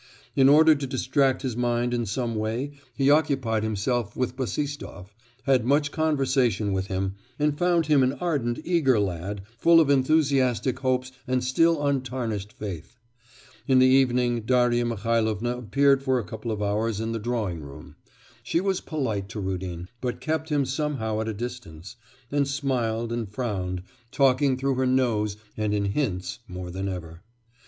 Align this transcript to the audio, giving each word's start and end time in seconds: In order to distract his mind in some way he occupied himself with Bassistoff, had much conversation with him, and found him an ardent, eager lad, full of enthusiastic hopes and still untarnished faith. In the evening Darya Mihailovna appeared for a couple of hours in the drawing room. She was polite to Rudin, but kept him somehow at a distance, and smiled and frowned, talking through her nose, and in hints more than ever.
In 0.35 0.49
order 0.49 0.73
to 0.73 0.87
distract 0.87 1.43
his 1.43 1.55
mind 1.55 1.93
in 1.93 2.07
some 2.07 2.33
way 2.33 2.71
he 2.95 3.11
occupied 3.11 3.61
himself 3.61 4.15
with 4.17 4.35
Bassistoff, 4.35 5.15
had 5.43 5.63
much 5.63 5.91
conversation 5.91 6.73
with 6.73 6.87
him, 6.87 7.13
and 7.37 7.55
found 7.55 7.85
him 7.85 8.01
an 8.01 8.13
ardent, 8.13 8.57
eager 8.63 8.99
lad, 8.99 9.41
full 9.59 9.79
of 9.79 9.91
enthusiastic 9.91 10.79
hopes 10.79 11.11
and 11.27 11.43
still 11.43 11.85
untarnished 11.85 12.51
faith. 12.51 12.97
In 13.67 13.77
the 13.77 13.85
evening 13.85 14.41
Darya 14.41 14.85
Mihailovna 14.87 15.55
appeared 15.55 16.01
for 16.01 16.17
a 16.17 16.23
couple 16.25 16.51
of 16.51 16.63
hours 16.63 16.99
in 16.99 17.11
the 17.11 17.19
drawing 17.19 17.61
room. 17.61 17.95
She 18.41 18.59
was 18.59 18.81
polite 18.81 19.29
to 19.29 19.39
Rudin, 19.39 19.87
but 20.01 20.19
kept 20.19 20.49
him 20.49 20.65
somehow 20.65 21.21
at 21.21 21.27
a 21.29 21.31
distance, 21.35 21.95
and 22.31 22.47
smiled 22.47 23.11
and 23.13 23.29
frowned, 23.29 23.83
talking 24.11 24.57
through 24.57 24.73
her 24.77 24.87
nose, 24.87 25.37
and 25.55 25.75
in 25.75 25.85
hints 25.91 26.39
more 26.49 26.71
than 26.71 26.89
ever. 26.89 27.21